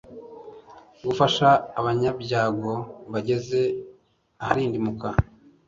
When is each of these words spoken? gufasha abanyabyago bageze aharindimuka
gufasha 1.05 1.47
abanyabyago 1.79 2.73
bageze 3.11 3.61
aharindimuka 4.41 5.07